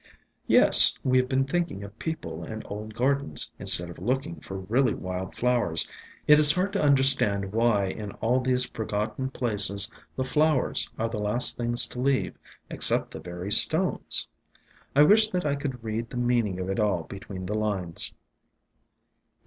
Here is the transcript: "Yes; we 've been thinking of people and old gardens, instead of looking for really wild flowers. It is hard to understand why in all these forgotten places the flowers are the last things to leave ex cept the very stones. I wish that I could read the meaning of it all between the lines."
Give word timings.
"Yes; 0.47 0.97
we 1.03 1.21
've 1.21 1.29
been 1.29 1.43
thinking 1.45 1.83
of 1.83 1.99
people 1.99 2.41
and 2.43 2.65
old 2.65 2.95
gardens, 2.95 3.51
instead 3.59 3.87
of 3.91 3.99
looking 3.99 4.39
for 4.39 4.57
really 4.61 4.95
wild 4.95 5.35
flowers. 5.35 5.87
It 6.27 6.39
is 6.39 6.51
hard 6.53 6.73
to 6.73 6.81
understand 6.83 7.53
why 7.53 7.89
in 7.91 8.09
all 8.13 8.39
these 8.39 8.65
forgotten 8.65 9.29
places 9.29 9.91
the 10.15 10.23
flowers 10.23 10.89
are 10.97 11.07
the 11.07 11.21
last 11.21 11.55
things 11.55 11.85
to 11.89 11.99
leave 11.99 12.33
ex 12.71 12.87
cept 12.87 13.11
the 13.11 13.19
very 13.19 13.51
stones. 13.51 14.27
I 14.95 15.03
wish 15.03 15.29
that 15.29 15.45
I 15.45 15.55
could 15.55 15.83
read 15.83 16.09
the 16.09 16.17
meaning 16.17 16.59
of 16.59 16.67
it 16.67 16.79
all 16.79 17.03
between 17.03 17.45
the 17.45 17.55
lines." 17.55 18.11